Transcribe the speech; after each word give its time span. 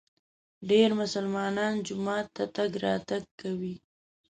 ډېر 0.69 0.89
مسلمانان 1.01 1.73
جومات 1.87 2.25
ته 2.35 2.43
تګ 2.55 2.71
راتګ 2.85 3.23
کوي. 3.39 3.75